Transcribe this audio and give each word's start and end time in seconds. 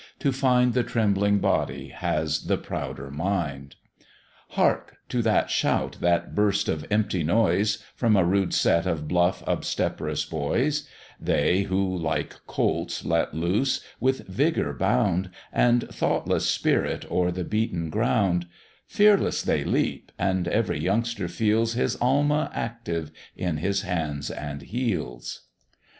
to 0.17 0.31
find 0.31 0.73
The 0.73 0.81
trembling 0.83 1.37
body 1.37 1.89
has 1.89 2.47
the 2.47 2.57
prouder 2.57 3.11
mind. 3.11 3.75
Hark! 4.47 4.97
to 5.09 5.21
that 5.21 5.51
shout, 5.51 5.97
that 6.01 6.33
burst 6.33 6.67
of 6.67 6.87
empty 6.89 7.21
noise, 7.21 7.83
From 7.95 8.15
a 8.17 8.25
rude 8.25 8.51
set 8.51 8.87
of 8.87 9.07
bluff, 9.07 9.43
obstreperous 9.45 10.25
boys; 10.25 10.89
They 11.19 11.61
who, 11.65 11.95
like 11.95 12.33
colts 12.47 13.05
let 13.05 13.35
loose, 13.35 13.81
with 13.99 14.25
vigour 14.27 14.73
bound, 14.73 15.29
And 15.53 15.87
thoughtless 15.91 16.49
spirit, 16.49 17.05
o'er 17.11 17.29
the 17.29 17.43
beaten 17.43 17.91
ground; 17.91 18.47
Fearless 18.87 19.43
they 19.43 19.63
leap, 19.63 20.11
and 20.17 20.47
every 20.47 20.79
youngster 20.79 21.27
feels 21.27 21.73
His 21.73 21.95
Alma 21.97 22.49
active 22.55 23.11
in 23.37 23.57
his 23.57 23.83
hands 23.83 24.31
and 24.31 24.63
heels. 24.63 25.41